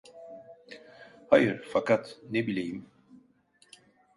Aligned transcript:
Hayır, 1.29 1.63
fakat 1.71 2.17
ne 2.29 2.47
bileyim… 2.47 2.89